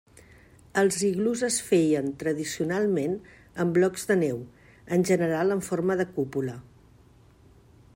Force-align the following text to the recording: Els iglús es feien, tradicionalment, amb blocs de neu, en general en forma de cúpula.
Els 0.81 0.95
iglús 1.07 1.43
es 1.47 1.57
feien, 1.65 2.07
tradicionalment, 2.23 3.13
amb 3.65 3.77
blocs 3.79 4.09
de 4.13 4.19
neu, 4.25 4.43
en 4.99 5.09
general 5.11 5.59
en 5.59 5.63
forma 5.71 6.01
de 6.03 6.13
cúpula. 6.17 6.59